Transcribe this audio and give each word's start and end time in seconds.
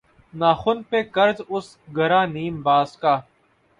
ناخن 0.33 0.77
پہ 0.89 1.01
قرض 1.13 1.41
اس 1.49 1.65
گرہ 1.97 2.21
نیم 2.25 2.61
باز 2.61 2.89
کا 2.97 3.15